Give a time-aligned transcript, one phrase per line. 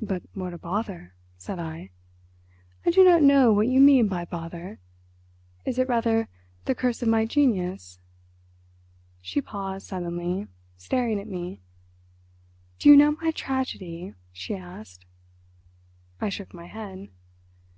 [0.00, 1.90] "But what a bother," said I.
[2.86, 4.78] "I do not know what you mean by 'bother';
[5.66, 6.28] is it rather
[6.64, 7.98] the curse of my genius...."
[9.20, 10.46] She paused suddenly,
[10.78, 11.60] staring at me.
[12.78, 15.04] "Do you know my tragedy?" she asked.
[16.18, 17.10] I shook my head.